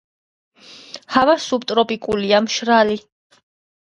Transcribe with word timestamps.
ჰავა 1.15 1.35
სუბტროპიკულია, 1.45 2.41
მშრალი. 2.49 2.99